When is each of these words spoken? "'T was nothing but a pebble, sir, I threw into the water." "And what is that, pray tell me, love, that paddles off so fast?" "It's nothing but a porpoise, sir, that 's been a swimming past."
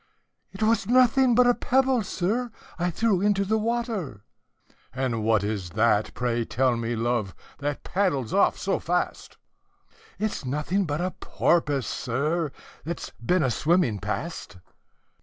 "'T 0.57 0.65
was 0.65 0.87
nothing 0.87 1.35
but 1.35 1.45
a 1.45 1.53
pebble, 1.53 2.01
sir, 2.01 2.49
I 2.79 2.89
threw 2.89 3.21
into 3.21 3.45
the 3.45 3.59
water." 3.59 4.23
"And 4.91 5.23
what 5.23 5.43
is 5.43 5.69
that, 5.77 6.11
pray 6.15 6.43
tell 6.43 6.75
me, 6.75 6.95
love, 6.95 7.35
that 7.59 7.83
paddles 7.83 8.33
off 8.33 8.57
so 8.57 8.79
fast?" 8.79 9.37
"It's 10.17 10.43
nothing 10.43 10.85
but 10.85 11.01
a 11.01 11.11
porpoise, 11.11 11.85
sir, 11.85 12.51
that 12.83 12.99
's 12.99 13.11
been 13.23 13.43
a 13.43 13.51
swimming 13.51 13.99
past." 13.99 14.57